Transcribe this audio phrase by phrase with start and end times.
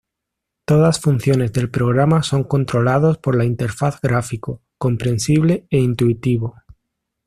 [0.65, 6.55] Todas funciones del programa son controlados por la interfaz gráfico, comprensible e intuitivo.